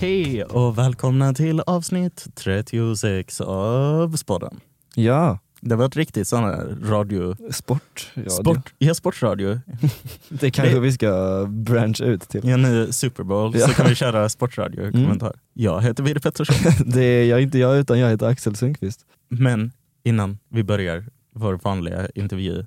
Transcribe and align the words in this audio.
Hej 0.00 0.44
och 0.44 0.78
välkomna 0.78 1.34
till 1.34 1.60
avsnitt 1.60 2.26
36 2.34 3.40
av 3.40 4.16
Spodden. 4.16 4.60
Ja, 4.94 5.38
Det 5.60 5.76
var 5.76 5.86
ett 5.86 5.96
riktigt 5.96 6.28
sån 6.28 6.44
här 6.44 6.76
radio... 6.84 7.36
sportradio. 7.52 8.30
Sport, 8.30 8.74
ja, 8.78 8.94
sportradio. 8.94 9.60
Det 10.28 10.50
kanske 10.50 10.74
Det- 10.74 10.80
vi 10.80 10.92
ska 10.92 11.44
brancha 11.48 12.04
ut 12.04 12.20
till. 12.28 12.48
Ja, 12.48 12.56
nu 12.56 12.92
Super 12.92 13.22
Bowl 13.24 13.52
Ja. 13.56 13.66
så 13.68 13.74
kan 13.74 13.86
vi 13.88 13.94
köra 13.94 14.28
sportradio 14.28 14.92
kommentar. 14.92 15.36
Jag 15.54 15.82
heter 15.82 16.02
Virre 16.02 16.20
Pettersson. 16.20 16.72
Det 16.92 17.02
är 17.04 17.24
jag, 17.24 17.42
inte 17.42 17.58
jag 17.58 17.78
utan 17.78 17.98
jag 17.98 18.10
heter 18.10 18.26
Axel 18.26 18.56
Sundqvist. 18.56 19.00
Men 19.28 19.72
innan 20.04 20.38
vi 20.48 20.64
börjar 20.64 21.04
vår 21.34 21.54
vanliga 21.62 22.08
intervju 22.14 22.66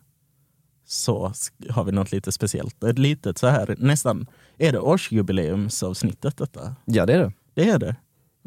så 0.91 1.33
har 1.69 1.83
vi 1.83 1.91
något 1.91 2.11
lite 2.11 2.31
speciellt. 2.31 2.83
Ett 2.83 2.99
litet 2.99 3.37
så 3.37 3.47
här, 3.47 3.75
nästan, 3.79 4.27
är 4.57 4.71
det 4.71 4.79
årsjubileumsavsnittet 4.79 6.37
detta? 6.37 6.75
Ja 6.85 7.05
det 7.05 7.13
är 7.13 7.17
det. 7.19 7.33
Det 7.53 7.69
är 7.69 7.79
det. 7.79 7.95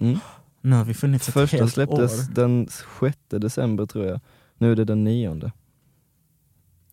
Mm. 0.00 0.18
Nu 0.60 0.76
har 0.76 0.84
vi 0.84 0.94
funnits 0.94 1.28
ett 1.28 1.34
Första 1.34 1.56
helt 1.56 1.72
släpptes 1.72 2.28
år. 2.28 2.34
den 2.34 2.68
6 3.00 3.18
december 3.28 3.86
tror 3.86 4.06
jag. 4.06 4.20
Nu 4.58 4.72
är 4.72 4.76
det 4.76 4.84
den 4.84 5.04
9. 5.04 5.52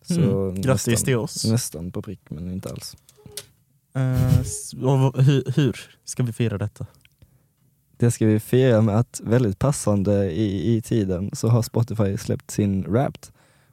Så 0.02 0.14
Mm. 0.20 0.54
Grattis 0.62 0.86
nästan, 0.86 1.04
till 1.04 1.16
oss. 1.16 1.44
Nästan 1.44 1.92
på 1.92 2.02
prick 2.02 2.20
men 2.30 2.50
inte 2.50 2.68
alls. 2.70 2.96
Eh, 3.94 4.84
och 4.84 5.18
v- 5.18 5.22
hur, 5.22 5.52
hur 5.56 5.76
ska 6.04 6.22
vi 6.22 6.32
fira 6.32 6.58
detta? 6.58 6.86
Det 7.96 8.10
ska 8.10 8.26
vi 8.26 8.40
fira 8.40 8.80
med 8.80 8.98
att 8.98 9.20
väldigt 9.24 9.58
passande 9.58 10.30
i, 10.32 10.76
i 10.76 10.82
tiden 10.82 11.30
så 11.32 11.48
har 11.48 11.62
Spotify 11.62 12.16
släppt 12.16 12.50
sin 12.50 12.82
Wrapped. 12.82 13.26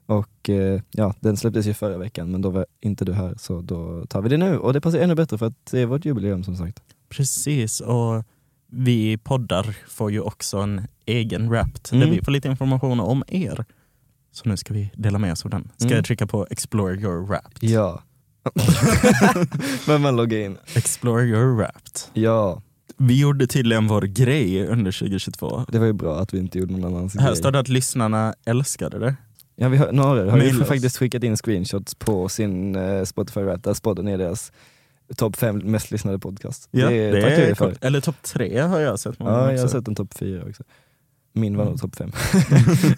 Och 0.09 0.49
eh, 0.49 0.81
ja, 0.91 1.13
den 1.20 1.38
släpptes 1.38 1.66
ju 1.66 1.73
förra 1.73 1.98
veckan 1.98 2.31
men 2.31 2.41
då 2.41 2.49
var 2.49 2.66
inte 2.81 3.05
du 3.05 3.13
här 3.13 3.34
så 3.38 3.62
då 3.62 4.05
tar 4.05 4.22
vi 4.22 4.30
det 4.30 4.38
nu. 4.38 4.58
Och 4.58 4.73
det 4.73 4.82
passar 4.82 4.99
ännu 4.99 5.16
bättre 5.16 5.38
för 5.38 5.45
att 5.45 5.66
det 5.72 5.80
är 5.80 5.85
vårt 5.85 6.05
jubileum 6.05 6.43
som 6.43 6.55
sagt. 6.55 6.79
Precis, 7.10 7.79
och 7.82 8.24
vi 8.71 9.18
poddar 9.18 9.77
får 9.88 10.12
ju 10.12 10.20
också 10.21 10.57
en 10.57 10.88
egen 11.05 11.49
Wrapped 11.49 11.82
där 11.90 11.98
Mm. 11.98 12.10
vi 12.10 12.21
får 12.24 12.32
lite 12.32 12.48
information 12.48 12.99
om 12.99 13.24
er. 13.27 13.66
Så 14.32 14.49
nu 14.49 14.57
ska 14.57 14.74
vi 14.74 14.91
dela 14.96 15.20
med 15.20 15.32
oss 15.32 15.46
av 15.46 15.51
den. 15.51 15.71
Ska 15.77 15.85
Mm. 15.85 15.96
jag 15.96 16.05
trycka 16.05 16.27
på 16.27 16.48
Explore 16.49 16.96
your 16.96 17.26
Wrapped? 17.27 17.70
Ja. 17.70 18.04
Men 19.88 20.01
man 20.01 20.16
loggar 20.16 20.38
in. 20.40 20.57
Explore 20.76 21.23
your 21.23 21.55
Wrapped. 21.55 21.99
Ja, 22.13 22.62
Vi 22.98 23.20
gjorde 23.20 23.48
tydligen 23.48 23.88
vår 23.88 24.01
grej 24.01 24.68
under 24.68 24.91
2022. 24.91 25.66
det 25.71 25.79
var 25.79 25.85
ju 25.85 25.94
bra 25.94 26.20
att 26.20 26.34
vi 26.34 26.40
inte 26.40 26.60
gjorde 26.60 26.73
någon 26.77 26.96
annans 26.96 27.16
Här 27.16 27.27
grej. 27.27 27.35
står 27.35 27.51
det 27.51 27.60
att 27.60 27.68
lyssnarna 27.70 28.34
älskade 28.46 28.99
det. 28.99 29.16
Ja, 29.62 29.70
vi 29.70 29.77
har, 29.77 29.91
några 29.91 30.32
har 30.32 30.38
ju 30.40 30.63
faktiskt 30.63 30.98
skickat 30.98 31.24
in 31.24 31.38
screenshots 31.38 31.96
på 31.96 32.29
sin 32.29 32.76
eh, 32.76 33.04
Spotify 33.04 33.40
Rap 33.40 33.63
där 33.63 33.74
Spodden 33.74 34.07
är 34.07 34.18
deras 34.18 34.51
topp 35.16 35.35
fem 35.35 35.57
mest 35.57 35.91
lyssnade 35.91 36.20
podcast. 36.20 36.68
Ja, 36.71 36.90
det, 36.90 37.12
det 37.12 37.21
tackar 37.21 37.38
är 37.38 37.48
vi 37.48 37.55
för. 37.55 37.74
Eller 37.82 38.01
topp 38.01 38.16
tre 38.24 38.60
har 38.60 38.79
jag 38.79 38.99
sett. 38.99 39.16
Ja, 39.20 39.26
jag 39.26 39.34
har 39.41 39.54
också. 39.54 39.68
sett 39.68 39.88
en 39.88 39.96
topp 39.96 40.13
fyra 40.18 40.43
också. 40.49 40.63
Min 41.34 41.57
var 41.57 41.63
Mm. 41.63 41.71
nog 41.71 41.82
topp 41.82 41.96
fem. 41.96 42.12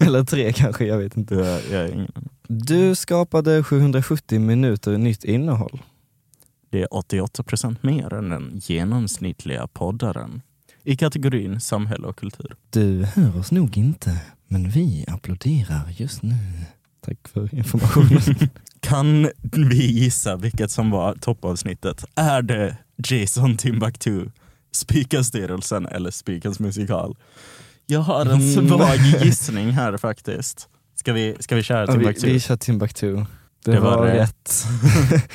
Eller 0.00 0.24
tre 0.24 0.52
kanske, 0.52 0.84
jag 0.84 0.98
vet 0.98 1.16
inte. 1.16 1.34
Har 1.36 1.86
ingen 1.86 2.00
aning. 2.14 2.28
Du 2.48 2.94
skapade 2.94 3.62
770 3.64 4.40
minuter 4.40 4.98
nytt 4.98 5.24
innehåll. 5.24 5.82
Det 6.70 6.82
är 6.82 6.86
88% 6.86 7.76
mer 7.80 8.14
än 8.14 8.28
den 8.28 8.50
genomsnittliga 8.64 9.66
poddaren 9.66 10.42
i 10.84 10.96
kategorin 10.96 11.60
samhälle 11.60 12.06
och 12.06 12.16
kultur. 12.16 12.54
Du 12.70 13.04
hör 13.14 13.38
oss 13.38 13.50
nog 13.52 13.76
inte, 13.78 14.20
men 14.48 14.68
vi 14.70 15.04
applåderar 15.08 15.82
just 15.96 16.22
nu. 16.22 16.34
Tack 17.06 17.28
för 17.28 17.54
informationen. 17.54 18.20
Kan 18.80 19.28
vi 19.52 19.86
gissa 19.92 20.36
vilket 20.36 20.70
som 20.70 20.90
var 20.90 21.14
toppavsnittet? 21.14 22.04
Är 22.14 22.42
det 22.42 22.76
Jason 23.08 23.56
Timbuktu, 23.56 24.26
Spikarstyrelsen 24.72 25.86
eller 25.86 26.10
Spikens 26.10 26.60
musikal? 26.60 27.16
Jag 27.86 28.00
har 28.00 28.20
en 28.26 28.30
Mm. 28.40 28.68
svag 28.68 28.96
gissning 29.24 29.70
här 29.70 29.96
faktiskt. 29.96 30.68
Ska 30.96 31.12
vi, 31.12 31.36
ska 31.40 31.56
vi 31.56 31.62
köra 31.62 31.80
Ja, 31.80 31.86
vi, 31.86 31.92
Timbuktu? 31.92 32.26
vi 32.32 32.40
kör 32.40 32.56
Timbuktu. 32.56 33.14
Det, 33.64 33.72
Det 33.72 33.80
var 33.80 33.96
var, 33.98 34.06
rätt. 34.06 34.66
rätt. 35.12 35.30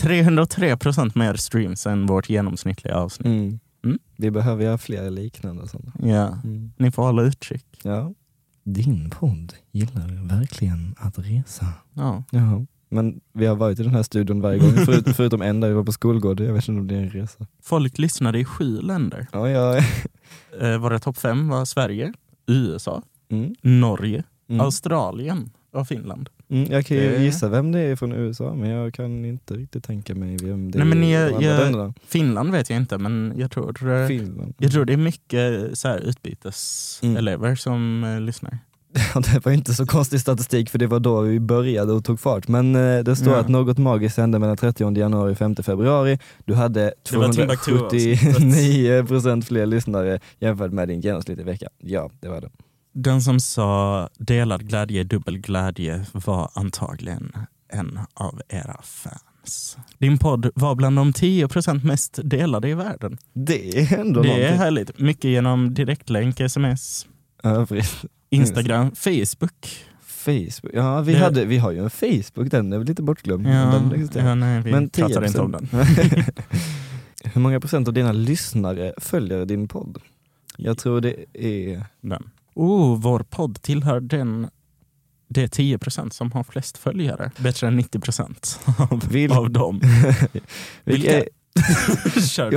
303% 0.00 1.12
mer 1.18 1.34
streams 1.34 1.86
än 1.86 2.06
vårt 2.06 2.28
genomsnittliga 2.28 2.94
avsnitt. 2.96 3.26
Mm. 3.26 3.58
Mm. 3.84 3.98
Vi 4.16 4.30
behöver 4.30 4.64
göra 4.64 4.78
fler 4.78 5.10
liknande 5.10 5.68
sådana. 5.68 5.92
Ja, 6.02 6.38
Mm. 6.44 6.72
ni 6.76 6.90
får 6.90 7.02
hålla 7.02 7.22
utkik. 7.22 7.66
Ja. 7.82 8.12
Din 8.64 9.10
podd 9.10 9.52
gillar 9.72 10.28
verkligen 10.28 10.94
att 10.98 11.18
resa. 11.18 11.66
Ja. 11.94 12.22
Jaha. 12.30 12.66
Men 12.90 13.20
vi 13.32 13.46
har 13.46 13.56
varit 13.56 13.80
i 13.80 13.82
den 13.82 13.94
här 13.94 14.02
studion 14.02 14.40
varje 14.40 14.58
gång, 14.58 14.70
förut, 14.72 15.04
förutom 15.16 15.42
en 15.42 15.60
där 15.60 15.68
vi 15.68 15.74
var 15.74 15.84
på 15.84 15.92
skolgård. 15.92 16.40
Jag 16.40 16.52
vet 16.52 16.68
inte 16.68 16.80
om 16.80 16.86
det 16.86 16.94
är 16.94 17.00
en 17.02 17.10
resa. 17.10 17.46
Folk 17.62 17.98
lyssnade 17.98 18.38
i 18.38 18.44
sju 18.44 18.80
länder. 18.80 19.26
Ja, 19.32 19.48
ja. 19.50 19.76
Eh, 20.60 20.78
våra 20.78 20.98
topp 20.98 21.16
fem 21.18 21.48
var 21.48 21.64
Sverige, 21.64 22.12
USA, 22.46 23.02
Mm. 23.30 23.54
Norge, 23.62 24.24
Mm. 24.48 24.60
Australien 24.60 25.50
och 25.78 25.88
Finland. 25.88 26.28
Mm. 26.50 26.72
Jag 26.72 26.86
kan 26.86 26.96
ju 26.96 27.10
Det- 27.10 27.22
gissa 27.24 27.48
vem 27.48 27.72
det 27.72 27.80
är 27.80 27.96
från 27.96 28.12
USA, 28.12 28.54
men 28.54 28.70
jag 28.70 28.94
kan 28.94 29.24
inte 29.24 29.54
riktigt 29.54 29.84
tänka 29.84 30.14
mig 30.14 30.36
vem 30.42 30.70
det 30.70 30.78
Nej, 30.78 30.88
är 30.92 30.94
men 30.94 31.08
jag- 31.10 31.42
jag-. 31.42 31.92
Finland 32.06 32.52
vet 32.52 32.70
jag 32.70 32.76
inte, 32.76 32.98
men 32.98 33.32
jag 33.36 33.50
tror, 33.50 34.06
Finland. 34.08 34.54
jag 34.58 34.72
tror 34.72 34.84
det 34.84 34.92
är 34.92 34.96
mycket 34.96 35.78
så 35.78 35.88
här, 35.88 35.98
utbyteselever 35.98 37.54
som 37.54 38.04
eh, 38.04 38.20
lyssnar. 38.20 38.58
Ja, 39.14 39.20
det 39.20 39.44
var 39.44 39.52
inte 39.52 39.74
så 39.74 39.86
konstig 39.86 40.20
statistik 40.20 40.70
för 40.70 40.78
det 40.78 40.86
var 40.86 41.00
då 41.00 41.20
vi 41.20 41.40
började 41.40 41.92
och 41.92 42.04
tog 42.04 42.20
fart. 42.20 42.48
Men 42.48 42.74
eh, 42.76 42.98
det 43.04 43.16
står 43.16 43.32
Ja. 43.32 43.40
att 43.40 43.48
något 43.48 43.78
magiskt 43.78 44.16
hände 44.18 44.38
mellan 44.38 44.56
30 44.56 44.96
januari 44.98 45.32
och 45.32 45.38
5 45.38 45.56
februari. 45.56 46.18
Du 46.44 46.54
hade 46.54 46.92
Det 47.10 47.16
var 47.16 47.32
Timbuktu 47.32 47.70
279% 47.70 49.42
fler 49.42 49.66
lyssnare 49.66 50.20
jämfört 50.40 50.72
med 50.72 50.88
din 50.88 51.00
genomsnittliga 51.00 51.46
vecka. 51.46 51.68
Ja, 51.78 52.10
det 52.20 52.28
var 52.28 52.40
det. 52.40 52.48
Den 53.00 53.22
som 53.22 53.40
sa 53.40 54.08
delad 54.18 54.68
glädje 54.68 55.00
är 55.00 55.04
dubbel 55.04 55.38
glädje 55.38 56.04
var 56.12 56.50
antagligen 56.54 57.32
en 57.72 57.98
av 58.14 58.40
era 58.48 58.80
fans. 58.82 59.76
Din 59.98 60.18
podd 60.18 60.50
var 60.54 60.74
bland 60.74 60.96
de 60.96 61.12
10% 61.12 61.84
mest 61.84 62.18
delade 62.24 62.68
i 62.68 62.74
världen. 62.74 63.18
Det 63.32 63.78
är 63.80 63.98
ändå 63.98 64.22
Det 64.22 64.28
är 64.28 64.36
någonting. 64.36 64.58
härligt. 64.58 64.98
Mycket 64.98 65.24
genom 65.30 65.74
direktlänk, 65.74 66.40
sms, 66.40 67.06
Övrigt. 67.42 68.04
Instagram, 68.30 68.90
Facebook. 68.94 69.66
Facebook. 70.00 70.72
Ja, 70.74 71.00
vi, 71.00 71.12
Det- 71.12 71.18
hade, 71.18 71.44
vi 71.44 71.58
har 71.58 71.70
ju 71.72 71.78
en 71.84 71.90
Facebook, 71.90 72.50
den 72.50 72.72
är 72.72 72.78
väl 72.78 72.86
lite 72.86 73.02
bortglömd. 73.02 73.46
Ja, 73.46 73.52
den 73.52 73.92
existerar. 73.92 74.28
ja, 74.28 74.34
nej, 74.34 74.62
vi 74.62 74.70
Men 74.72 74.88
pratar 74.90 75.22
10%. 75.22 75.26
inte 75.26 75.40
om 75.40 75.52
den. 75.52 75.68
Hur 77.34 77.40
många 77.40 77.60
procent 77.60 77.88
av 77.88 77.94
dina 77.94 78.12
lyssnare 78.12 78.92
följer 78.98 79.44
din 79.46 79.68
podd? 79.68 79.98
Jag 80.56 80.78
tror 80.78 81.00
det 81.00 81.14
är... 81.34 81.84
den. 82.00 82.30
Oh, 82.58 83.00
vår 83.00 83.20
podd 83.20 83.62
tillhör 83.62 84.00
den 84.00 84.50
det 85.28 85.42
är 85.42 85.46
10% 85.62 86.10
som 86.10 86.32
har 86.32 86.44
flest 86.44 86.78
följare. 86.78 87.30
Bättre 87.38 87.66
än 87.66 87.80
90% 87.80 88.58
av, 88.92 89.00
Vil- 89.10 89.32
av 89.32 89.50
dem. 89.50 89.80
Vilka. 90.84 91.10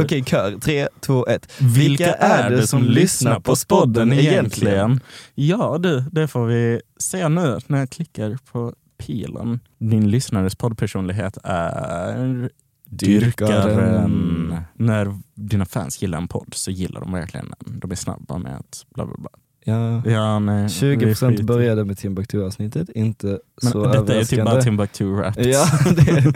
Okej, 0.01 0.23
kör. 0.25 0.59
Tre, 0.59 0.87
två, 0.99 1.27
ett. 1.27 1.51
Vilka 1.59 2.13
är 2.13 2.49
det 2.49 2.67
som 2.67 2.83
lyssnar 2.83 3.39
på 3.39 3.55
spodden 3.55 4.13
egentligen? 4.13 4.99
Ja 5.35 5.77
du, 5.77 6.03
det 6.11 6.27
får 6.27 6.45
vi 6.45 6.81
se 6.97 7.29
nu 7.29 7.59
när 7.67 7.79
jag 7.79 7.89
klickar 7.89 8.37
på 8.51 8.73
pilen. 8.97 9.59
Din 9.77 10.09
lyssnares 10.09 10.55
poddpersonlighet 10.55 11.37
är 11.43 12.49
dyrkaren. 12.85 13.67
Dyrkaren. 13.67 14.57
När 14.73 15.19
dina 15.35 15.65
fans 15.65 16.01
gillar 16.01 16.17
en 16.17 16.27
podd 16.27 16.53
så 16.55 16.71
gillar 16.71 17.01
de 17.01 17.11
verkligen 17.11 17.53
den. 17.59 17.79
De 17.79 17.91
är 17.91 17.95
snabba 17.95 18.37
med 18.37 18.55
att 18.57 18.85
bla 18.95 19.05
bla 19.05 19.15
bla. 19.17 19.29
Ja. 19.65 20.01
Ja, 20.05 20.39
nej, 20.39 20.69
20 20.69 21.05
vi 21.05 21.15
skiter 21.15 21.39
i- 21.39 21.43
började 21.43 21.85
med 21.85 21.97
Timbuktu-avsnittet, 21.97 22.89
inte 22.89 23.39
Men 23.61 23.71
så 23.71 23.85
detta 23.85 24.15
är 24.15 24.23
typ 24.23 24.45
bara 24.45 24.61
Timbuktu 24.61 25.05
Wrapped. 25.05 25.45
Ja, 25.45 25.65
det 25.95 26.11
är... 26.11 26.33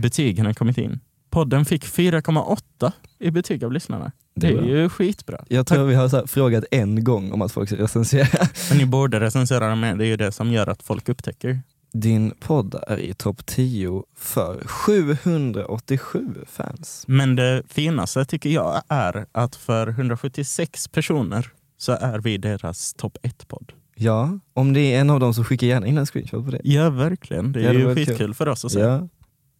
Betygen 0.00 0.46
har 0.46 0.52
kommit 0.52 0.78
in. 0.78 1.00
Podden 1.30 1.64
fick 1.64 1.84
4,8 1.86 2.92
i 3.18 3.30
betyg 3.30 3.64
av 3.64 3.72
lyssnarna. 3.72 4.12
Det 4.34 4.46
är 4.48 4.54
bra. 4.54 4.64
ju 4.66 4.88
skitbra. 4.88 5.44
Jag 5.48 5.66
tror 5.66 5.84
vi 5.84 5.94
har 5.94 6.26
frågat 6.26 6.64
en 6.70 7.04
gång 7.04 7.32
om 7.32 7.42
att 7.42 7.52
folk 7.52 7.68
ska 7.68 7.78
recensera. 7.78 8.46
Men 8.68 8.78
ni 8.78 8.86
borde 8.86 9.20
recensera 9.20 9.68
den 9.68 9.80
med. 9.80 9.98
Det 9.98 10.04
är 10.04 10.08
ju 10.08 10.16
det 10.16 10.32
som 10.32 10.52
gör 10.52 10.66
att 10.66 10.82
folk 10.82 11.08
upptäcker. 11.08 11.60
Din 11.92 12.32
podd 12.40 12.74
är 12.86 12.98
i 12.98 13.14
topp 13.14 13.46
10 13.46 14.02
för 14.16 14.66
787 14.66 16.34
fans. 16.46 17.04
Men 17.08 17.36
det 17.36 17.62
finaste 17.68 18.24
tycker 18.24 18.50
jag 18.50 18.82
är 18.88 19.26
att 19.32 19.56
för 19.56 19.86
176 19.88 20.88
personer 20.88 21.46
så 21.78 21.92
är 21.92 22.18
vi 22.18 22.38
deras 22.38 22.94
topp 22.94 23.18
1-podd. 23.22 23.72
Ja, 24.00 24.38
om 24.54 24.72
det 24.72 24.80
är 24.80 25.00
en 25.00 25.10
av 25.10 25.20
dem 25.20 25.34
så 25.34 25.44
skicka 25.44 25.66
gärna 25.66 25.86
in 25.86 25.98
en 25.98 26.06
screenshot 26.06 26.44
på 26.44 26.50
det. 26.50 26.60
Ja, 26.64 26.90
verkligen. 26.90 27.52
Det 27.52 27.60
är 27.60 27.64
Ja, 27.64 27.72
det 27.72 27.78
ju 27.78 27.84
var 27.86 27.94
skitkul 27.94 28.16
kul. 28.16 28.34
för 28.34 28.48
oss 28.48 28.64
att 28.64 28.72
se. 28.72 28.80
Ja. 28.80 29.08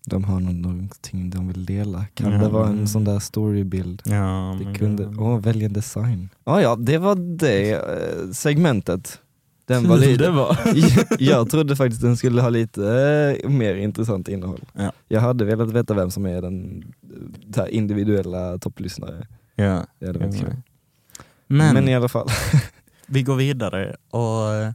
De 0.06 0.25
har 0.25 0.41
någonting 0.41 1.31
de 1.31 1.49
vill 1.49 1.67
dela. 1.67 2.05
Kan 2.15 2.32
Ja. 2.32 2.38
det 2.38 2.49
vara 2.49 2.69
en 2.69 2.88
sån 2.88 3.05
där 3.05 3.19
storybild? 3.19 4.03
Ja, 4.05 4.59
Det 4.65 4.79
kunde, 4.79 5.06
åh, 5.06 5.38
välj 5.41 5.65
en 5.65 5.73
design. 5.73 6.29
Ah, 6.44 6.61
ja, 6.61 6.76
det 6.76 6.99
var 6.99 7.38
det 7.38 7.73
eh, 7.73 8.31
segmentet. 8.32 9.19
Den 9.67 9.88
var 9.88 9.99
lite, 10.06 10.23
det 10.25 10.31
var. 10.31 10.59
jag 11.19 11.50
trodde 11.50 11.76
faktiskt 11.76 12.03
den 12.03 12.17
skulle 12.17 12.43
ha 12.43 12.49
lite 12.49 12.85
eh, 13.44 13.50
mer 13.50 13.75
intressant 13.75 14.29
innehåll. 14.29 14.61
Ja. 14.73 14.93
Jag 15.09 15.20
hade 15.20 15.44
velat 15.44 15.70
veta 15.73 15.94
vem 15.94 16.11
som 16.11 16.26
är 16.26 16.43
den 16.43 16.85
här 17.56 17.69
individuella 17.69 18.59
topplyssnare. 18.59 19.26
Ja. 19.56 19.87
Det 20.00 20.06
hade 20.06 20.19
varit 20.19 20.41
kul. 20.41 20.55
Men, 21.48 21.74
Men 21.74 21.88
i 21.88 21.94
alla 21.94 22.08
fall. 22.08 22.28
vi 23.06 23.22
går 23.22 23.36
vidare 23.36 23.96
och 24.10 24.54
eh, 24.54 24.72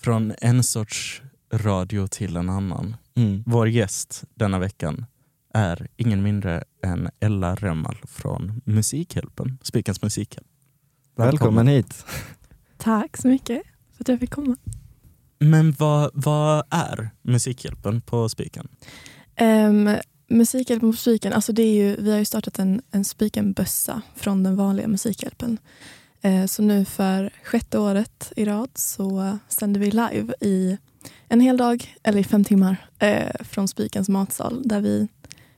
från 0.00 0.34
en 0.40 0.62
sorts 0.62 1.22
radio 1.52 2.06
till 2.06 2.36
en 2.36 2.48
annan. 2.48 2.96
Mm. 3.14 3.42
Vår 3.46 3.68
gäst 3.68 4.24
denna 4.34 4.58
veckan 4.58 5.06
är 5.54 5.88
ingen 5.96 6.22
mindre 6.22 6.64
än 6.84 7.10
Ella 7.20 7.54
Remmal 7.54 7.96
från 8.04 8.60
Musikhjälpen, 8.64 9.58
Spikens 9.62 10.02
Musikhjälp. 10.02 10.46
Välkommen 11.16 11.66
hit. 11.66 12.04
Tack 12.76 13.16
så 13.16 13.28
mycket 13.28 13.62
för 13.96 14.04
att 14.04 14.08
jag 14.08 14.20
fick 14.20 14.30
komma. 14.30 14.56
Men 15.38 15.72
vad, 15.72 16.10
vad 16.14 16.64
är 16.70 17.10
Musikhjälpen 17.22 18.00
på 18.00 18.28
Spiken? 18.28 18.68
Um, 19.40 19.96
Musikhjälpen 20.32 20.90
på 20.90 20.96
Spiken, 20.96 21.32
alltså 21.32 21.52
det 21.52 21.62
är 21.62 21.74
ju, 21.74 21.96
vi 21.96 22.10
har 22.10 22.18
ju 22.18 22.24
startat 22.24 22.58
en, 22.58 22.82
en 22.90 23.04
Spiken-bössa 23.04 24.02
från 24.14 24.42
den 24.42 24.56
vanliga 24.56 24.88
Musikhjälpen. 24.88 25.58
Eh, 26.20 26.46
så 26.46 26.62
nu 26.62 26.84
för 26.84 27.30
sjätte 27.44 27.78
året 27.78 28.32
i 28.36 28.44
rad 28.44 28.70
så 28.74 29.38
sänder 29.48 29.80
vi 29.80 29.90
live 29.90 30.34
i 30.40 30.78
en 31.28 31.40
hel 31.40 31.56
dag, 31.56 31.94
eller 32.02 32.18
i 32.18 32.24
fem 32.24 32.44
timmar, 32.44 32.76
eh, 32.98 33.44
från 33.44 33.68
Spikens 33.68 34.08
matsal 34.08 34.62
där 34.64 34.80
vi 34.80 35.08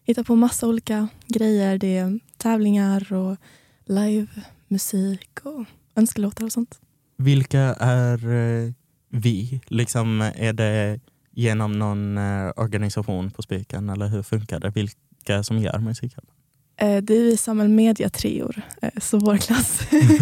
hittar 0.05 0.23
på 0.23 0.37
massa 0.37 0.69
olika 0.69 1.09
grejer. 1.27 1.79
Det 1.79 1.97
är 1.97 2.20
tävlingar 2.37 3.12
och 3.12 3.37
livemusik 3.85 5.41
och 5.43 5.65
önskelåtar 5.97 6.44
och 6.44 6.53
sånt. 6.53 6.81
Vilka 7.17 7.61
är 7.81 8.32
eh, 8.32 8.73
vi? 9.11 9.61
Liksom, 9.67 10.20
är 10.20 10.53
det 10.53 11.00
genom 11.34 11.78
någon 11.78 12.19
eh, 12.19 12.52
organisation 12.56 13.31
på 13.31 13.42
Spiken 13.42 13.88
eller 13.88 14.08
hur 14.08 14.22
funkar 14.22 14.60
det? 14.60 14.70
Vilka 14.70 15.42
som 15.42 15.58
gör 15.58 15.78
Musikhjälpen? 15.78 16.34
Eh, 16.76 16.96
det 17.02 17.14
är 17.14 17.22
vi 17.22 17.36
Samuel 17.36 17.69
Media 17.69 18.08
Treor, 18.08 18.62
eh, 18.82 18.90
så 19.00 19.19
vår 19.19 19.36
klass. 19.36 19.81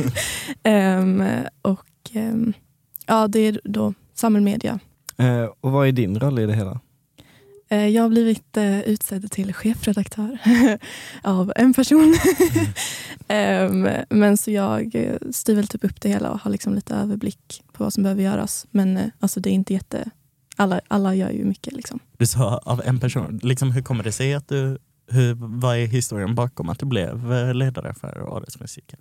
Ehm, 0.62 1.24
och 1.62 1.86
ehm, 2.12 2.52
ja, 3.06 3.28
det 3.28 3.40
är 3.40 3.60
då 3.64 3.94
Samuel 4.14 4.44
Media. 4.44 4.78
Eh, 5.16 5.44
och 5.60 5.72
vad 5.72 5.88
är 5.88 5.92
din 5.92 6.20
roll 6.20 6.38
i 6.38 6.46
det 6.46 6.54
hela? 6.54 6.80
Eh, 7.72 7.88
jag 7.88 8.02
har 8.02 8.08
blivit 8.08 8.56
eh, 8.56 8.80
utsedd 8.80 9.30
till 9.30 9.54
chefredaktör 9.54 10.38
av 11.22 11.52
en 11.56 11.74
person. 11.74 12.14
Ehm, 13.28 13.88
men 14.08 14.36
så 14.36 14.50
jag 14.50 14.96
styr 15.30 15.54
väl 15.54 15.66
typ 15.66 15.84
upp 15.84 16.00
det 16.00 16.08
hela 16.08 16.30
och 16.30 16.40
har 16.40 16.50
liksom 16.50 16.74
lite 16.74 16.94
överblick 16.94 17.64
på 17.72 17.84
vad 17.84 17.92
som 17.92 18.02
behöver 18.02 18.22
göras. 18.22 18.66
Men 18.70 18.96
eh, 18.96 19.06
alltså 19.20 19.40
det 19.40 19.50
är 19.50 19.54
inte 19.54 19.74
jätte... 19.74 20.10
Alla, 20.56 20.80
alla 20.88 21.14
gör 21.14 21.30
ju 21.30 21.44
mycket. 21.44 21.72
Liksom. 21.72 21.98
Du 22.18 22.26
sa 22.26 22.58
av 22.58 22.82
en 22.84 23.00
person. 23.00 23.40
Liksom, 23.42 23.70
hur 23.70 23.82
kommer 23.82 24.04
det 24.04 24.12
sig 24.12 24.34
att 24.34 24.48
du... 24.48 24.78
Hur, 25.06 25.34
vad 25.34 25.76
är 25.76 25.86
historien 25.86 26.34
bakom 26.34 26.68
att 26.68 26.78
du 26.78 26.86
blev 26.86 27.32
eh, 27.32 27.54
ledare 27.54 27.94
för 27.94 28.22
Årets 28.28 28.60
musik? 28.60 28.94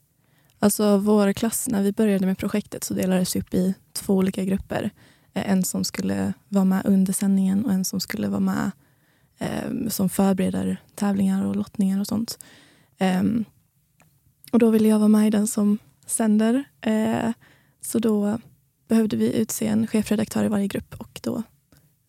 Alltså 0.59 0.97
vår 0.97 1.33
klass, 1.33 1.67
när 1.67 1.83
vi 1.83 1.91
började 1.91 2.25
med 2.25 2.37
projektet 2.37 2.83
så 2.83 2.93
delades 2.93 3.35
vi 3.35 3.39
upp 3.39 3.53
i 3.53 3.73
två 3.93 4.15
olika 4.15 4.43
grupper. 4.43 4.89
Eh, 5.33 5.51
En 5.51 5.63
som 5.63 5.83
skulle 5.83 6.33
vara 6.49 6.65
med 6.65 6.81
under 6.85 7.13
sändningen 7.13 7.65
och 7.65 7.71
en 7.73 7.85
som 7.85 7.99
skulle 7.99 8.27
vara 8.27 8.39
med 8.39 8.71
eh, 9.39 9.87
som 9.89 10.09
förbereder 10.09 10.77
tävlingar 10.95 11.45
och 11.45 11.55
lottningar 11.55 11.99
och 11.99 12.07
sånt. 12.07 12.39
Ehm, 12.97 13.45
och 14.51 14.59
då 14.59 14.69
ville 14.69 14.87
jag 14.89 14.99
vara 14.99 15.07
med 15.07 15.27
i 15.27 15.29
den 15.29 15.47
som 15.47 15.77
sänder. 16.05 16.63
Eh, 16.81 17.31
så 17.81 17.99
då 17.99 18.39
behövde 18.91 19.17
vi 19.17 19.33
utse 19.33 19.67
en 19.67 19.87
chefredaktör 19.87 20.43
i 20.43 20.47
varje 20.47 20.67
grupp 20.67 20.95
och 20.97 21.19
då 21.23 21.43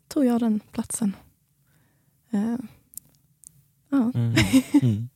tog 0.08 0.24
jag 0.24 0.40
den 0.40 0.60
platsen. 0.72 1.16
Eh, 2.30 2.56
ja. 3.90 4.12
Mm. 4.14 4.34
Mm. 4.82 5.08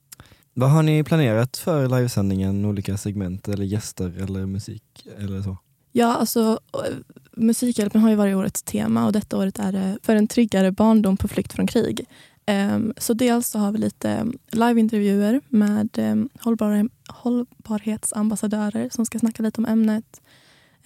Vad 0.54 0.70
har 0.70 0.82
ni 0.82 1.04
planerat 1.04 1.56
för 1.56 1.88
livesändningen? 1.88 2.64
Olika 2.64 2.96
segment 2.96 3.48
eller 3.48 3.64
gäster 3.64 4.22
eller 4.22 4.46
musik 4.46 5.06
eller 5.18 5.42
så? 5.42 5.56
Ja, 5.92 6.16
alltså 6.16 6.60
eh, 6.74 6.94
Musikhjälpen 7.32 8.00
har 8.00 8.10
ju 8.10 8.16
varje 8.16 8.34
år 8.34 8.46
ett 8.46 8.64
tema 8.64 9.06
och 9.06 9.12
detta 9.12 9.38
året 9.38 9.58
är 9.58 9.72
det 9.72 9.98
för 10.02 10.16
en 10.16 10.28
tryggare 10.28 10.72
barndom 10.72 11.16
på 11.16 11.28
flykt 11.28 11.52
från 11.52 11.66
krig. 11.66 12.04
Ehm, 12.46 12.92
Så 12.96 13.14
dels 13.14 13.48
så 13.48 13.58
har 13.58 13.72
vi 13.72 13.78
lite 13.78 14.26
liveintervjuer 14.52 15.40
med 15.48 15.98
ehm, 15.98 16.28
hållbar, 16.40 16.88
hållbarhetsambassadörer 17.08 18.88
som 18.88 19.06
ska 19.06 19.18
snacka 19.18 19.42
lite 19.42 19.60
om 19.60 19.66
ämnet. 19.66 20.20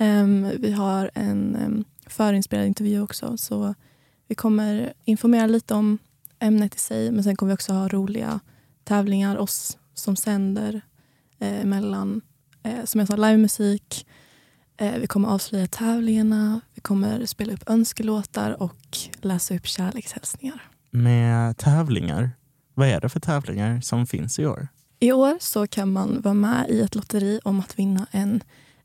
Ehm, 0.00 0.50
Vi 0.58 0.73
har 0.73 1.11
en 1.14 1.56
ehm, 1.56 1.85
förinspelad 2.06 2.67
intervju 2.67 3.00
också 3.02 3.37
så 3.37 3.75
vi 4.29 4.35
kommer 4.35 4.93
informera 5.05 5.47
lite 5.47 5.75
om 5.75 5.99
ämnet 6.38 6.75
i 6.75 6.79
sig 6.79 7.11
men 7.12 7.25
sen 7.25 7.37
kommer 7.37 7.50
vi 7.52 7.55
också 7.55 7.73
ha 7.73 7.88
roliga 7.88 8.41
tävlingar, 8.85 9.37
oss 9.37 9.79
som 9.94 10.17
sänder 10.17 10.81
eh, 11.38 11.64
mellan, 11.64 12.20
eh, 12.62 12.85
som 12.85 12.99
jag 12.99 13.08
sa, 13.08 13.17
livemusik, 13.17 14.06
Eh, 14.81 14.99
Vi 14.99 15.06
kommer 15.06 15.29
avslöja 15.29 15.67
tävlingarna, 15.67 16.61
vi 16.75 16.81
kommer 16.81 17.26
spela 17.26 17.52
upp 17.52 17.70
önskelåtar 17.70 18.62
och 18.62 18.99
läsa 19.20 19.55
upp 19.55 19.67
kärlekshälsningar. 19.67 20.69
Med 20.91 21.56
tävlingar, 21.56 22.31
vad 22.75 22.88
är 22.88 23.00
det 23.00 23.08
för 23.08 23.20
tävlingar 23.20 23.81
som 23.81 24.06
finns 24.06 24.38
i 24.38 24.47
år? 24.47 24.69
I 25.00 25.12
år 25.12 25.37
så 25.41 25.67
kan 25.67 25.93
man 25.93 26.20
vara 26.20 26.35
med 26.35 26.67
i 26.70 26.81
ett 26.81 26.94
lotteri 26.94 27.41
om 27.44 27.61
att 27.61 27.79
vinna 27.79 28.06
en 28.11 28.43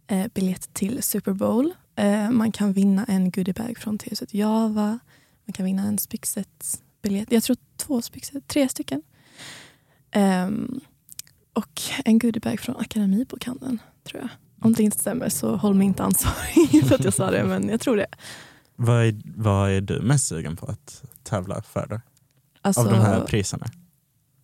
eh, 0.08 0.28
biljett 0.34 0.74
till 0.74 1.04
Super 1.04 1.34
Bowl. 1.34 1.74
Eh, 1.96 2.30
man 2.32 2.52
kan 2.52 2.74
vinna 2.74 3.06
en 3.06 3.32
goodiebag 3.32 3.78
från 3.78 3.98
Tehuset 3.98 4.34
Java. 4.34 5.00
Man 5.46 5.54
kan 5.54 5.66
vinna 5.66 5.84
en 5.84 5.98
Spyxet-biljett. 5.98 7.32
Jag 7.32 7.44
tror 7.44 7.58
två 7.78 8.02
Spyxet, 8.02 8.48
tre 8.48 8.70
stycken. 8.70 9.02
Ehm, 10.12 10.80
och 11.54 11.82
en 12.06 12.20
goodiebag 12.20 12.60
från 12.60 12.76
Akademibokhandeln, 12.78 13.80
tror 14.04 14.22
jag. 14.22 14.30
Om 14.62 14.74
det 14.74 14.84
inte 14.84 15.00
stämmer 15.00 15.30
så 15.30 15.56
håll 15.56 15.74
mig 15.74 15.88
inte 15.88 16.04
ansvarig 16.04 16.86
för 16.88 16.96
att 16.96 17.04
jag 17.04 17.14
sa 17.14 17.32
det, 17.32 17.44
men 17.44 17.70
jag 17.70 17.82
tror 17.82 17.98
det. 17.98 18.08
Vad 18.76 19.06
är, 19.06 19.22
vad 19.36 19.72
är 19.72 19.82
du 19.82 20.02
mest 20.02 20.28
sugen 20.28 20.56
på 20.56 20.66
att 20.66 21.04
tävla 21.24 21.62
för? 21.62 21.88
Då? 21.88 22.02
Alltså, 22.62 22.82
Av 22.82 22.88
de 22.92 22.96
här 23.00 23.26
priserna? 23.26 23.66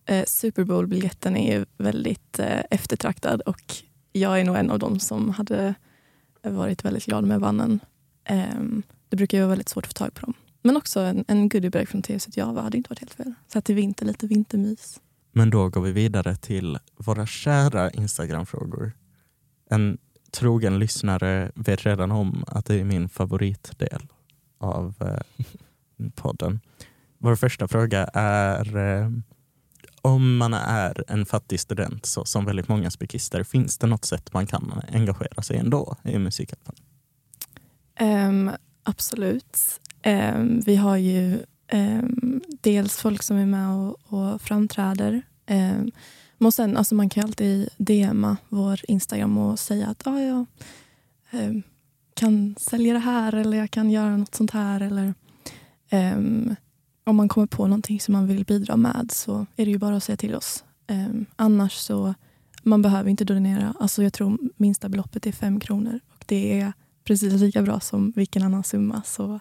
eh, 0.06 0.24
Super 0.26 0.64
Bowl-biljetten 0.64 1.36
är 1.36 1.58
ju 1.58 1.66
väldigt 1.78 2.38
eh, 2.38 2.60
eftertraktad 2.70 3.40
och 3.40 3.74
jag 4.12 4.40
är 4.40 4.44
nog 4.44 4.56
en 4.56 4.70
av 4.70 4.78
dem 4.78 5.00
som 5.00 5.30
hade 5.30 5.74
varit 6.42 6.84
väldigt 6.84 7.04
glad 7.04 7.24
med 7.24 7.40
vannen. 7.40 7.80
Ehm, 8.24 8.82
det 9.08 9.16
brukar 9.16 9.38
ju 9.38 9.42
vara 9.42 9.48
väldigt 9.48 9.68
svårt 9.68 9.84
att 9.84 9.98
få 9.98 10.04
tag 10.04 10.14
på 10.14 10.26
dem. 10.26 10.34
Men 10.62 10.76
också 10.76 11.00
en, 11.00 11.24
en 11.28 11.48
goodiebag 11.48 11.88
från 11.88 12.02
TVC 12.02 12.28
Java 12.36 12.62
hade 12.62 12.76
inte 12.76 12.90
varit 12.90 12.98
helt 12.98 13.14
fel. 13.14 13.34
Så 13.48 13.58
att 13.58 13.64
till 13.64 13.74
vinter 13.74 14.06
lite 14.06 14.26
vintermys. 14.26 15.00
Men 15.32 15.50
då 15.50 15.68
går 15.68 15.80
vi 15.80 15.92
vidare 15.92 16.36
till 16.36 16.78
våra 16.96 17.26
kära 17.26 17.90
Instagram-frågor. 17.90 18.92
En 19.70 19.98
trogen 20.30 20.78
lyssnare 20.78 21.52
vet 21.54 21.86
redan 21.86 22.12
om 22.12 22.44
att 22.46 22.66
det 22.66 22.80
är 22.80 22.84
min 22.84 23.08
favoritdel 23.08 24.08
av 24.58 24.94
eh, 25.00 25.46
podden. 26.14 26.60
Vår 27.18 27.36
första 27.36 27.68
fråga 27.68 28.04
är 28.14 28.76
eh, 28.76 29.10
om 30.02 30.36
man 30.36 30.54
är 30.54 31.04
en 31.08 31.26
fattig 31.26 31.60
student 31.60 32.06
så 32.06 32.24
som 32.24 32.44
väldigt 32.44 32.68
många 32.68 32.90
spikister, 32.90 33.42
finns 33.42 33.78
det 33.78 33.86
något 33.86 34.04
sätt 34.04 34.32
man 34.32 34.46
kan 34.46 34.82
engagera 34.92 35.42
sig 35.42 35.56
ändå 35.56 35.96
i 36.04 36.18
musikhjälpen? 36.18 36.74
Um, 38.00 38.08
ehm, 38.08 38.50
absolut. 38.82 39.80
Um, 40.04 40.60
vi 40.66 40.76
har 40.76 40.96
ju 40.96 41.38
um, 41.72 42.40
dels 42.60 42.96
folk 42.96 43.22
som 43.22 43.36
är 43.36 43.46
med 43.46 43.68
och, 43.68 43.96
och 44.06 44.42
framträder. 44.42 45.22
Um, 45.50 45.90
och 46.46 46.54
sen, 46.54 46.76
alltså 46.76 46.94
man 46.94 47.08
kan 47.08 47.24
alltid 47.24 47.68
DMa 47.76 48.36
vår 48.48 48.80
Instagram 48.88 49.38
och 49.38 49.58
säga 49.58 49.86
att 49.86 50.06
ah, 50.06 50.20
jag 50.20 50.46
kan 52.14 52.54
sälja 52.58 52.92
det 52.92 52.98
här 52.98 53.34
eller 53.34 53.58
jag 53.58 53.70
kan 53.70 53.90
göra 53.90 54.16
något 54.16 54.34
sånt 54.34 54.50
här. 54.50 54.80
Eller, 54.80 55.14
om 57.04 57.16
man 57.16 57.28
kommer 57.28 57.46
på 57.46 57.66
någonting 57.66 58.00
som 58.00 58.12
man 58.12 58.26
vill 58.26 58.44
bidra 58.44 58.76
med 58.76 59.10
så 59.12 59.46
är 59.56 59.64
det 59.64 59.70
ju 59.70 59.78
bara 59.78 59.96
att 59.96 60.04
säga 60.04 60.16
till 60.16 60.34
oss. 60.34 60.64
Um, 60.88 61.26
annars 61.36 61.72
så 61.72 62.14
man 62.62 62.82
behöver 62.82 63.10
inte 63.10 63.24
donera. 63.24 63.74
Alltså 63.80 64.02
jag 64.02 64.12
tror 64.12 64.38
minsta 64.56 64.88
beloppet 64.88 65.26
är 65.26 65.32
fem 65.32 65.60
kronor 65.60 66.00
och 66.08 66.24
det 66.26 66.60
är 66.60 66.72
precis 67.04 67.32
lika 67.32 67.62
bra 67.62 67.80
som 67.80 68.12
vilken 68.16 68.42
annan 68.42 68.64
summa. 68.64 69.02
Så 69.04 69.40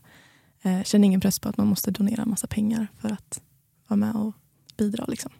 eh, 0.62 0.84
känn 0.84 1.04
ingen 1.04 1.22
press 1.22 1.40
på 1.40 1.50
att 1.50 1.58
man 1.58 1.68
måste 1.68 1.92
donera 1.92 2.22
en 2.22 2.30
massa 2.30 2.48
pengar 2.48 2.88
för 3.00 3.10
att 3.10 3.42
vara 3.88 3.98
med 3.98 4.16
och 4.16 4.34
bidra. 4.78 5.06
Liksom. 5.08 5.32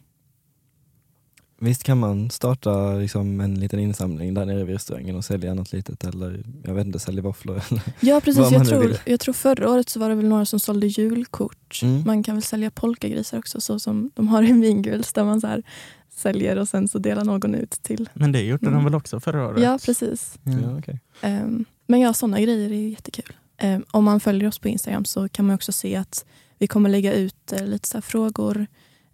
Visst 1.62 1.82
kan 1.82 1.98
man 1.98 2.30
starta 2.30 2.92
liksom 2.92 3.40
en 3.40 3.60
liten 3.60 3.80
insamling 3.80 4.34
där 4.34 4.44
nere 4.46 4.64
vid 4.64 4.74
restaurangen 4.74 5.16
och 5.16 5.24
sälja 5.24 5.54
något 5.54 5.72
litet 5.72 6.04
eller 6.04 6.44
jag 6.64 6.74
vet 6.74 6.86
inte, 6.86 6.98
sälja 6.98 7.22
våfflor 7.22 7.62
eller 7.68 7.82
Ja 8.00 8.20
precis, 8.24 8.50
jag 8.50 8.68
tror, 8.68 8.96
jag 9.04 9.20
tror 9.20 9.34
förra 9.34 9.70
året 9.70 9.88
så 9.88 10.00
var 10.00 10.08
det 10.08 10.14
väl 10.14 10.28
några 10.28 10.44
som 10.44 10.60
sålde 10.60 10.86
julkort. 10.86 11.80
Mm. 11.82 12.02
Man 12.06 12.22
kan 12.22 12.34
väl 12.34 12.42
sälja 12.42 12.70
polkagrisar 12.70 13.38
också 13.38 13.60
så 13.60 13.78
som 13.78 14.10
de 14.14 14.28
har 14.28 14.42
i 14.42 14.52
Mean 14.52 14.82
där 14.82 15.24
man 15.24 15.40
så 15.40 15.46
här 15.46 15.62
säljer 16.10 16.56
och 16.58 16.68
sen 16.68 16.88
så 16.88 16.98
delar 16.98 17.24
någon 17.24 17.54
ut 17.54 17.70
till. 17.70 18.08
Men 18.14 18.32
det 18.32 18.40
gjorde 18.40 18.66
Mm. 18.66 18.74
de 18.78 18.84
väl 18.84 18.94
också 18.94 19.20
förra 19.20 19.46
året? 19.48 19.62
Ja 19.62 19.78
precis. 19.84 20.38
Ja. 20.42 20.52
Ja, 20.62 20.78
okej. 20.78 21.00
Ehm, 21.20 21.64
men 21.86 22.00
ja, 22.00 22.12
sådana 22.12 22.40
grejer 22.40 22.70
är 22.72 22.88
jättekul. 22.88 23.32
Ehm, 23.58 23.84
om 23.90 24.04
man 24.04 24.20
följer 24.20 24.48
oss 24.48 24.58
på 24.58 24.68
Instagram 24.68 25.04
så 25.04 25.28
kan 25.28 25.46
man 25.46 25.54
också 25.54 25.72
se 25.72 25.96
att 25.96 26.24
vi 26.58 26.66
kommer 26.66 26.90
lägga 26.90 27.12
ut 27.12 27.52
eh, 27.52 27.66
lite 27.66 27.88
så 27.88 27.96
här 27.96 28.02
frågor 28.02 28.66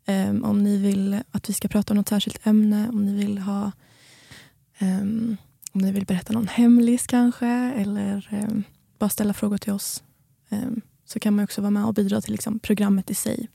Um, 0.09 0.45
om 0.45 0.63
ni 0.63 0.77
vill 0.77 1.21
att 1.31 1.49
vi 1.49 1.53
ska 1.53 1.69
prata 1.69 1.93
om 1.93 1.97
något 1.97 2.09
särskilt 2.09 2.47
ämne, 2.47 2.89
om 2.89 3.07
ni 3.07 3.25
vill 3.25 3.39
ha 3.39 3.73
um, 4.81 5.37
om 5.73 5.81
ni 5.81 5.93
vill 5.93 6.07
berätta 6.07 6.33
någon 6.33 6.49
hemlis 6.49 7.07
kanske 7.07 7.47
eller 7.77 8.29
um, 8.49 8.65
bara 8.99 9.11
ställa 9.11 9.35
frågor 9.35 9.59
till 9.59 9.73
oss 9.73 10.03
så 11.05 11.21
kan 11.21 11.35
man 11.35 11.45
också 11.45 11.61
vara 11.61 11.71
med 11.71 11.85
och 11.85 11.95
bidra 11.95 12.21
till 12.21 12.33
liksom, 12.33 12.59
programmet 12.59 13.11
i 13.11 13.15
sig. 13.15 13.49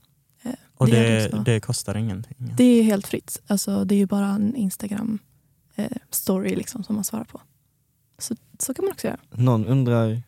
Uh, 0.45 0.51
och 0.77 0.87
det, 0.87 1.31
det, 1.31 1.43
det, 1.45 1.59
kostar 1.59 1.97
ingenting? 1.97 2.35
Det 2.37 2.63
är 2.63 2.83
helt 2.83 3.07
fritt. 3.07 3.41
Alltså, 3.47 3.85
det 3.85 3.95
är 3.95 3.99
ju 3.99 4.05
bara 4.05 4.27
en 4.27 4.55
Instagram 4.55 5.19
uh, 5.79 5.85
story 6.09 6.55
liksom, 6.55 6.83
som 6.83 6.95
man 6.95 7.03
svarar 7.03 7.23
på. 7.23 7.41
Så, 8.17 8.35
så 8.59 8.73
kan 8.73 8.85
man 8.85 8.91
också 8.91 9.07
göra. 9.07 9.19
Någon 9.31 9.65
undrar 9.65 10.21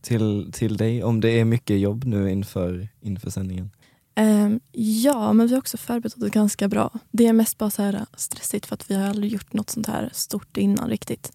till, 0.00 0.52
till 0.52 0.76
dig 0.76 1.04
om 1.04 1.20
det 1.20 1.30
är 1.30 1.44
mycket 1.44 1.80
jobb 1.80 2.04
nu 2.04 2.30
inför, 2.30 2.88
inför 3.00 3.30
sändningen? 3.30 3.70
Um, 4.16 4.60
ja, 4.72 5.32
men 5.32 5.46
vi 5.46 5.52
har 5.52 5.58
också 5.58 5.76
förberett 5.76 6.22
oss 6.22 6.30
ganska 6.30 6.68
bra. 6.68 6.90
Det 7.10 7.26
är 7.26 7.32
mest 7.32 7.58
bara 7.58 7.70
så 7.70 7.82
här 7.82 7.94
äh, 7.94 8.02
stressigt 8.16 8.66
för 8.66 8.74
att 8.74 8.90
vi 8.90 8.94
har 8.94 9.08
aldrig 9.08 9.32
gjort 9.32 9.52
något 9.52 9.70
sånt 9.70 9.86
här 9.86 10.10
stort 10.12 10.56
innan 10.56 10.88
riktigt. 10.88 11.32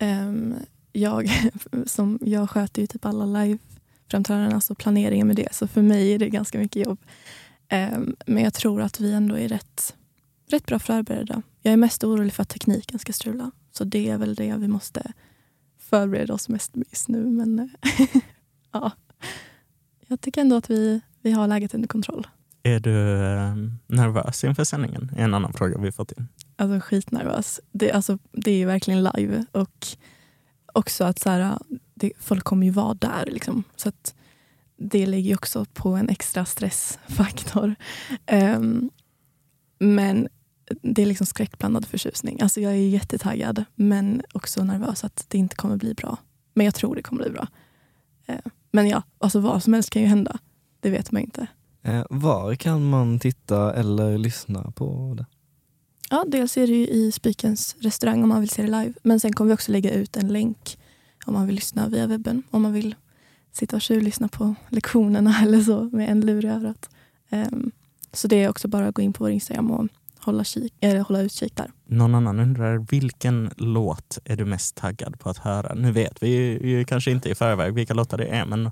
Um, 0.00 0.54
jag, 0.92 1.30
som, 1.86 2.18
jag 2.22 2.50
sköter 2.50 2.82
ju 2.82 2.86
typ 2.86 3.04
alla 3.04 3.26
live-framträdanden, 3.26 4.52
alltså 4.52 4.74
planeringen 4.74 5.26
med 5.26 5.36
det. 5.36 5.54
Så 5.54 5.66
för 5.66 5.82
mig 5.82 6.12
är 6.12 6.18
det 6.18 6.28
ganska 6.28 6.58
mycket 6.58 6.86
jobb. 6.86 6.98
Um, 7.72 8.16
men 8.26 8.44
jag 8.44 8.54
tror 8.54 8.82
att 8.82 9.00
vi 9.00 9.12
ändå 9.12 9.38
är 9.38 9.48
rätt, 9.48 9.94
rätt 10.50 10.66
bra 10.66 10.78
förberedda. 10.78 11.42
Jag 11.62 11.72
är 11.72 11.76
mest 11.76 12.04
orolig 12.04 12.32
för 12.32 12.42
att 12.42 12.48
tekniken 12.48 12.98
ska 12.98 13.12
strula. 13.12 13.50
Så 13.72 13.84
det 13.84 14.08
är 14.08 14.18
väl 14.18 14.34
det 14.34 14.56
vi 14.56 14.68
måste 14.68 15.12
förbereda 15.78 16.34
oss 16.34 16.48
mest 16.48 16.74
med 16.74 16.86
just 16.90 17.08
nu. 17.08 17.24
Men 17.24 17.70
ja, 18.72 18.92
jag 20.06 20.20
tycker 20.20 20.40
ändå 20.40 20.56
att 20.56 20.70
vi 20.70 21.00
vi 21.28 21.32
har 21.32 21.48
läget 21.48 21.74
under 21.74 21.88
kontroll. 21.88 22.26
Är 22.62 22.80
du 22.80 23.24
eh, 23.24 23.54
nervös 23.86 24.44
inför 24.44 24.64
sändningen? 24.64 25.12
En 25.16 25.34
annan 25.34 25.52
fråga 25.52 25.78
vi 25.78 25.92
fått 25.92 26.12
in. 26.12 26.28
Alltså 26.56 26.80
skitnervös. 26.80 27.60
Det, 27.72 27.92
alltså, 27.92 28.18
det 28.32 28.62
är 28.62 28.66
verkligen 28.66 29.04
live 29.04 29.44
och 29.52 29.86
också 30.72 31.04
att 31.04 31.18
så 31.18 31.30
här, 31.30 31.58
det, 31.94 32.12
folk 32.18 32.44
kommer 32.44 32.66
ju 32.66 32.72
vara 32.72 32.94
där. 32.94 33.26
Liksom. 33.26 33.64
Så 33.76 33.92
det 34.76 35.06
lägger 35.06 35.34
också 35.34 35.64
på 35.64 35.88
en 35.88 36.08
extra 36.08 36.44
stressfaktor. 36.44 37.74
Um, 38.32 38.90
men 39.78 40.28
det 40.82 41.02
är 41.02 41.06
liksom 41.06 41.26
skräckblandad 41.26 41.86
förtjusning. 41.86 42.40
Alltså 42.40 42.60
jag 42.60 42.72
är 42.72 42.88
jättetaggad 42.88 43.64
men 43.74 44.22
också 44.32 44.64
nervös 44.64 45.04
att 45.04 45.24
det 45.28 45.38
inte 45.38 45.56
kommer 45.56 45.76
bli 45.76 45.94
bra. 45.94 46.16
Men 46.54 46.64
jag 46.64 46.74
tror 46.74 46.94
det 46.94 47.02
kommer 47.02 47.22
bli 47.22 47.30
bra. 47.30 47.48
Uh, 48.30 48.52
men 48.70 48.88
ja, 48.88 49.02
alltså 49.18 49.40
vad 49.40 49.62
som 49.62 49.72
helst 49.72 49.90
kan 49.90 50.02
ju 50.02 50.08
hända. 50.08 50.38
Det 50.80 50.90
vet 50.90 51.12
man 51.12 51.22
inte. 51.22 51.46
Eh, 51.82 52.04
var 52.10 52.54
kan 52.54 52.90
man 52.90 53.18
titta 53.18 53.74
eller 53.74 54.18
lyssna 54.18 54.70
på 54.70 55.14
det? 55.18 55.26
Ja, 56.10 56.24
dels 56.28 56.56
är 56.56 56.66
det 56.66 56.72
ju 56.72 56.86
i 56.86 57.12
Spikens 57.12 57.76
restaurang 57.80 58.22
om 58.22 58.28
man 58.28 58.40
vill 58.40 58.50
se 58.50 58.62
det 58.62 58.68
live. 58.68 58.92
Men 59.02 59.20
sen 59.20 59.32
kommer 59.32 59.48
vi 59.48 59.54
också 59.54 59.72
lägga 59.72 59.90
ut 59.90 60.16
en 60.16 60.28
länk 60.28 60.78
om 61.26 61.34
man 61.34 61.46
vill 61.46 61.54
lyssna 61.54 61.88
via 61.88 62.06
webben. 62.06 62.42
Om 62.50 62.62
man 62.62 62.72
vill 62.72 62.94
sitta 63.52 63.76
och 63.76 63.82
tjuvlyssna 63.82 64.28
på 64.28 64.54
lektionerna 64.68 65.34
eller 65.42 65.60
så 65.60 65.82
med 65.92 66.10
en 66.10 66.20
lur 66.20 66.44
i 66.44 66.48
örat. 66.48 66.90
Um, 67.30 67.70
så 68.12 68.28
det 68.28 68.36
är 68.36 68.48
också 68.48 68.68
bara 68.68 68.88
att 68.88 68.94
gå 68.94 69.02
in 69.02 69.12
på 69.12 69.24
vår 69.24 69.30
Instagram 69.30 69.70
och 69.70 69.88
hålla, 70.18 70.44
kik, 70.44 70.74
eller 70.80 71.00
hålla 71.00 71.20
utkik 71.20 71.56
där. 71.56 71.70
Någon 71.86 72.14
annan 72.14 72.40
undrar, 72.40 72.78
vilken 72.90 73.50
låt 73.56 74.18
är 74.24 74.36
du 74.36 74.44
mest 74.44 74.74
taggad 74.74 75.20
på 75.20 75.30
att 75.30 75.38
höra? 75.38 75.74
Nu 75.74 75.92
vet 75.92 76.22
vi 76.22 76.28
ju 76.68 76.84
kanske 76.84 77.10
inte 77.10 77.28
i 77.28 77.34
förväg 77.34 77.74
vilka 77.74 77.94
låtar 77.94 78.18
det 78.18 78.26
är, 78.26 78.46
men 78.46 78.70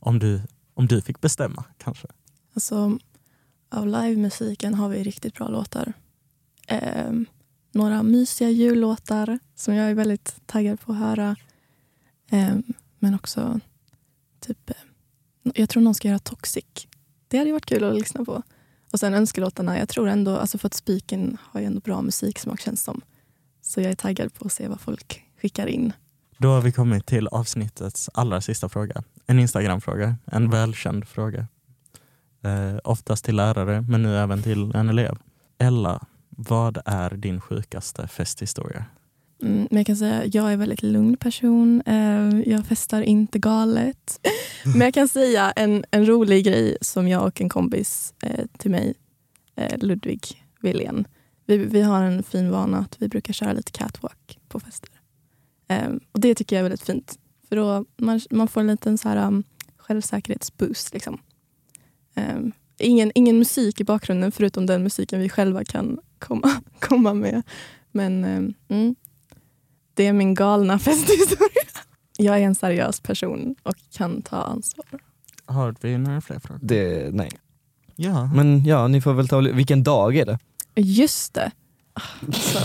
om 0.00 0.18
du 0.18 0.40
om 0.76 0.86
du 0.86 1.02
fick 1.02 1.20
bestämma 1.20 1.64
kanske? 1.78 2.08
Alltså, 2.54 2.98
av 3.68 3.86
livemusiken 3.86 4.74
har 4.74 4.88
vi 4.88 5.02
riktigt 5.02 5.34
bra 5.34 5.48
låtar. 5.48 5.92
Eh, 6.68 7.12
några 7.72 8.02
mysiga 8.02 8.50
jullåtar 8.50 9.38
som 9.54 9.74
jag 9.74 9.90
är 9.90 9.94
väldigt 9.94 10.46
taggad 10.46 10.80
på 10.80 10.92
att 10.92 10.98
höra. 10.98 11.36
Eh, 12.30 12.56
men 12.98 13.14
också 13.14 13.60
typ, 14.40 14.70
eh, 14.70 14.76
jag 15.54 15.68
tror 15.68 15.82
någon 15.82 15.94
ska 15.94 16.08
göra 16.08 16.18
Toxic. 16.18 16.86
Det 17.28 17.38
hade 17.38 17.52
varit 17.52 17.66
kul 17.66 17.84
att 17.84 17.94
lyssna 17.94 18.24
på. 18.24 18.42
Och 18.92 19.00
sen 19.00 19.14
önskelåtarna, 19.14 19.78
jag 19.78 19.88
tror 19.88 20.08
ändå, 20.08 20.36
alltså 20.36 20.58
för 20.58 20.66
att 20.66 20.74
Spiken 20.74 21.36
har 21.40 21.60
ju 21.60 21.66
ändå 21.66 21.80
bra 21.80 22.02
musiksmak 22.02 22.60
känns 22.60 22.82
som. 22.82 23.00
Så 23.60 23.80
jag 23.80 23.90
är 23.90 23.96
taggad 23.96 24.34
på 24.34 24.46
att 24.46 24.52
se 24.52 24.68
vad 24.68 24.80
folk 24.80 25.24
skickar 25.42 25.66
in. 25.66 25.92
Då 26.38 26.48
har 26.48 26.60
vi 26.60 26.72
kommit 26.72 27.06
till 27.06 27.28
avsnittets 27.28 28.10
allra 28.14 28.40
sista 28.40 28.68
fråga. 28.68 29.02
En 29.26 29.38
Instagram-fråga, 29.38 30.16
en 30.24 30.50
välkänd 30.50 31.08
fråga. 31.08 31.46
Eh, 32.44 32.78
oftast 32.84 33.24
till 33.24 33.36
lärare, 33.36 33.80
men 33.80 34.02
nu 34.02 34.16
även 34.16 34.42
till 34.42 34.74
en 34.74 34.88
elev. 34.88 35.18
Ella, 35.58 36.06
vad 36.28 36.78
är 36.84 37.10
din 37.10 37.40
sjukaste 37.40 38.08
festhistoria? 38.08 38.84
Mm, 39.42 39.68
men 39.70 39.76
jag 39.76 39.86
kan 39.86 39.96
säga 39.96 40.24
jag 40.24 40.48
är 40.48 40.52
en 40.52 40.58
väldigt 40.58 40.82
lugn 40.82 41.16
person. 41.16 41.82
Eh, 41.86 42.40
jag 42.40 42.66
festar 42.66 43.02
inte 43.02 43.38
galet. 43.38 44.20
men 44.64 44.80
jag 44.80 44.94
kan 44.94 45.08
säga 45.08 45.50
en, 45.50 45.84
en 45.90 46.06
rolig 46.06 46.44
grej 46.44 46.76
som 46.80 47.08
jag 47.08 47.26
och 47.26 47.40
en 47.40 47.48
kompis 47.48 48.14
eh, 48.22 48.46
till 48.58 48.70
mig, 48.70 48.94
eh, 49.56 49.78
Ludvig 49.78 50.42
Wilén, 50.60 51.06
vi, 51.46 51.56
vi 51.56 51.82
har 51.82 52.02
en 52.02 52.22
fin 52.22 52.50
vana 52.50 52.78
att 52.78 52.96
vi 53.02 53.08
brukar 53.08 53.32
köra 53.32 53.52
lite 53.52 53.72
catwalk 53.72 54.38
på 54.48 54.60
fester. 54.60 54.95
Um, 55.68 56.00
och 56.12 56.20
Det 56.20 56.34
tycker 56.34 56.56
jag 56.56 56.60
är 56.60 56.64
väldigt 56.64 56.86
fint. 56.86 57.18
För 57.48 57.56
då 57.56 57.84
man, 57.96 58.20
man 58.30 58.48
får 58.48 58.60
en 58.60 58.66
liten 58.66 58.98
så 58.98 59.08
här, 59.08 59.26
um, 59.26 59.44
självsäkerhetsboost. 59.76 60.94
Liksom. 60.94 61.18
Um, 62.14 62.52
ingen, 62.78 63.12
ingen 63.14 63.38
musik 63.38 63.80
i 63.80 63.84
bakgrunden 63.84 64.32
förutom 64.32 64.66
den 64.66 64.82
musiken 64.82 65.20
vi 65.20 65.28
själva 65.28 65.64
kan 65.64 65.98
komma, 66.18 66.62
komma 66.80 67.14
med. 67.14 67.42
Men 67.92 68.24
um, 68.24 68.54
mm, 68.68 68.94
det 69.94 70.06
är 70.06 70.12
min 70.12 70.34
galna 70.34 70.78
festhistoria. 70.78 71.64
Jag 72.18 72.38
är 72.38 72.42
en 72.42 72.54
seriös 72.54 73.00
person 73.00 73.54
och 73.62 73.74
kan 73.92 74.22
ta 74.22 74.36
ansvar. 74.36 74.86
Har 75.44 75.74
vi 75.80 75.98
några 75.98 76.20
fler 76.20 76.38
frågor? 76.38 76.60
Det, 76.62 77.14
nej. 77.14 77.30
Ja. 77.96 78.30
Men 78.34 78.64
ja, 78.64 78.88
ni 78.88 79.00
får 79.00 79.14
väl 79.14 79.28
ta, 79.28 79.40
vilken 79.40 79.82
dag 79.82 80.16
är 80.16 80.26
det? 80.26 80.38
Just 80.74 81.34
det. 81.34 81.50
Så. 82.32 82.58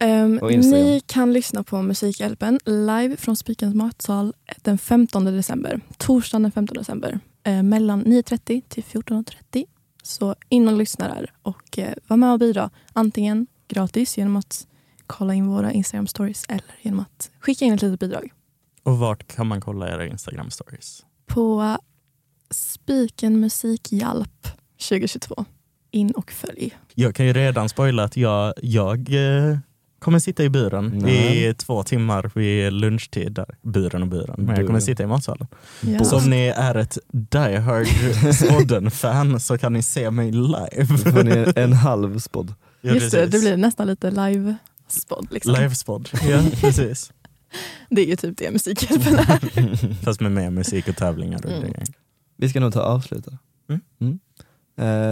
Um, 0.00 0.40
ni 0.42 1.00
kan 1.06 1.32
lyssna 1.32 1.62
på 1.62 1.82
Musikhjälpen 1.82 2.60
live 2.64 3.16
från 3.16 3.36
Spikens 3.36 3.74
matsal 3.74 4.34
den 4.56 4.78
15 4.78 5.24
december. 5.24 5.80
Torsdagen 5.96 6.42
den 6.42 6.52
15 6.52 6.76
december. 6.76 7.20
Uh, 7.48 7.62
mellan 7.62 8.04
9.30 8.04 8.62
till 8.68 8.84
14.30. 8.84 9.64
Så 10.02 10.34
in 10.48 10.68
och 10.68 10.76
lyssna 10.76 11.08
där 11.08 11.32
och 11.42 11.78
uh, 11.78 11.84
var 12.06 12.16
med 12.16 12.32
och 12.32 12.38
bidra. 12.38 12.70
Antingen 12.92 13.46
gratis 13.68 14.18
genom 14.18 14.36
att 14.36 14.66
kolla 15.06 15.34
in 15.34 15.46
våra 15.46 15.72
Instagram 15.72 16.06
stories 16.06 16.44
eller 16.48 16.74
genom 16.82 17.00
att 17.00 17.30
skicka 17.40 17.64
in 17.64 17.74
ett 17.74 17.82
litet 17.82 18.00
bidrag. 18.00 18.32
Och 18.82 18.98
vart 18.98 19.36
kan 19.36 19.46
man 19.46 19.60
kolla 19.60 19.88
era 19.88 20.06
Instagram 20.06 20.50
stories? 20.50 21.04
På 21.26 21.78
Spiken 22.50 23.40
Musikhjälp 23.40 24.48
2022. 24.88 25.44
In 25.90 26.10
och 26.10 26.32
följ. 26.32 26.78
Jag 26.94 27.14
kan 27.14 27.26
ju 27.26 27.32
redan 27.32 27.68
spoila 27.68 28.04
att 28.04 28.16
jag, 28.16 28.54
jag 28.62 28.98
eh, 29.10 29.58
kommer 29.98 30.18
sitta 30.18 30.44
i 30.44 30.48
buren 30.48 30.98
Nej. 31.02 31.48
i 31.48 31.54
två 31.54 31.82
timmar 31.82 32.30
vid 32.34 32.72
lunchtid. 32.72 33.32
Där. 33.32 33.56
Buren 33.62 34.02
och 34.02 34.08
buren, 34.08 34.34
men 34.38 34.56
jag 34.56 34.66
kommer 34.66 34.80
sitta 34.80 35.02
i 35.02 35.06
matsalen. 35.06 35.46
Ja. 35.80 36.04
Så 36.04 36.16
om 36.16 36.30
ni 36.30 36.46
är 36.46 36.74
ett 36.74 36.98
Die 37.10 37.56
Hard 37.56 37.86
Sodden-fan 38.34 39.40
så 39.40 39.58
kan 39.58 39.72
ni 39.72 39.82
se 39.82 40.10
mig 40.10 40.32
live. 40.32 40.86
Får 40.86 41.22
ni 41.22 41.52
en 41.56 41.72
halv 41.72 42.18
spod. 42.18 42.54
Ja, 42.80 42.94
Just 42.94 43.10
det, 43.10 43.26
det 43.26 43.38
blir 43.38 43.56
nästan 43.56 43.86
lite 43.86 44.10
live-spod. 44.10 45.32
Liksom. 45.32 45.54
Live-spod, 45.54 46.08
ja 46.28 46.42
precis. 46.60 47.12
det 47.90 48.02
är 48.02 48.06
ju 48.06 48.16
typ 48.16 48.38
det 48.38 48.50
Musikhjälpen 48.50 49.14
är. 49.14 49.94
Fast 50.04 50.20
med 50.20 50.32
mer 50.32 50.50
musik 50.50 50.88
och 50.88 50.96
tävlingar. 50.96 51.46
Och 51.46 51.52
mm. 51.52 51.72
Vi 52.36 52.48
ska 52.48 52.60
nog 52.60 52.72
ta 52.72 52.82
och 52.82 52.90
avsluta. 52.90 53.38
Mm. 53.68 53.80
Mm. 54.00 54.18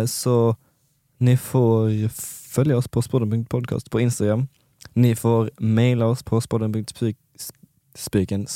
Eh, 0.01 0.07
så 0.07 0.57
ni 1.19 1.37
får 1.37 2.09
följa 2.51 2.77
oss 2.77 2.89
på 2.89 3.03
spodden.podcast 3.03 3.91
på 3.91 4.01
Instagram. 4.01 4.49
Ni 4.97 5.17
får 5.17 5.51
mejla 5.59 6.07
oss 6.07 6.23
på 6.23 6.41
spodden.spiken 6.41 8.47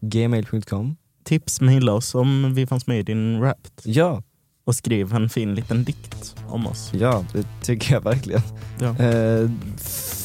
gmail.com. 0.00 0.96
Tips, 1.24 1.60
mejla 1.60 1.92
oss 1.92 2.14
om 2.14 2.54
vi 2.54 2.66
fanns 2.66 2.86
med 2.86 2.98
i 2.98 3.02
din 3.02 3.40
rap. 3.40 3.68
Ja. 3.84 4.22
Och 4.64 4.74
skriv 4.74 5.14
en 5.14 5.28
fin 5.28 5.54
liten 5.54 5.84
dikt 5.84 6.36
om 6.48 6.66
oss. 6.66 6.90
Ja, 6.94 7.24
det 7.32 7.46
tycker 7.62 7.94
jag 7.94 8.00
verkligen. 8.00 8.42
Ja. 8.80 8.98
Eh, 8.98 9.50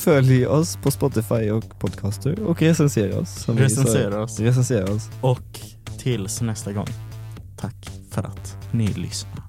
följ 0.04 0.48
oss 0.48 0.78
på 0.84 0.92
Spotify 0.92 1.50
och 1.50 1.80
Podcaster 1.80 2.40
och 2.40 2.62
recensera 2.62 3.20
oss. 3.20 3.50
Recensera 3.50 4.24
oss. 4.24 4.40
Recensera 4.40 4.94
oss. 4.94 5.10
Och 5.22 5.60
tills 5.98 6.42
nästa 6.42 6.74
gång, 6.74 6.88
tack 7.58 7.90
för 8.10 8.24
att 8.24 8.58
ni 8.72 8.88
lyssnar. 8.88 9.41